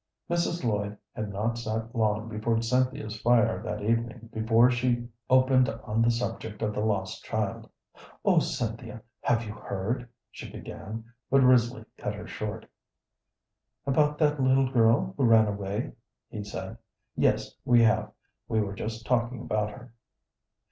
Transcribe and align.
Mrs. 0.31 0.63
Lloyd 0.63 0.97
had 1.13 1.31
not 1.31 1.59
sat 1.59 1.93
long 1.93 2.27
before 2.27 2.59
Cynthia's 2.63 3.21
fire 3.21 3.61
that 3.61 3.83
evening 3.83 4.29
before 4.33 4.71
she 4.71 5.07
opened 5.29 5.69
on 5.69 6.01
the 6.01 6.09
subject 6.09 6.63
of 6.63 6.73
the 6.73 6.79
lost 6.79 7.23
child. 7.23 7.69
"Oh, 8.25 8.39
Cynthia, 8.39 9.03
have 9.19 9.43
you 9.45 9.53
heard" 9.53 10.09
she 10.31 10.51
began, 10.51 11.05
but 11.29 11.43
Risley 11.43 11.85
cut 11.99 12.15
her 12.15 12.25
short. 12.25 12.65
"About 13.85 14.17
that 14.17 14.41
little 14.41 14.71
girl 14.71 15.13
who 15.17 15.23
ran 15.23 15.45
away?" 15.47 15.91
he 16.29 16.43
said. 16.43 16.79
"Yes, 17.15 17.53
we 17.63 17.83
have; 17.83 18.11
we 18.47 18.59
were 18.59 18.73
just 18.73 19.05
talking 19.05 19.39
about 19.41 19.69
her." 19.69 19.91